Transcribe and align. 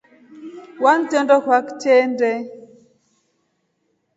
Wangitrendokwa 0.83 1.57
kitrende. 1.67 2.31